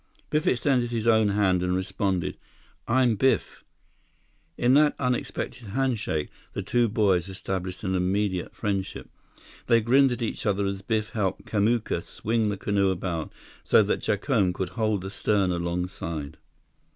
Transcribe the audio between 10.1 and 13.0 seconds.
at each other as Biff helped Kamuka swing the canoe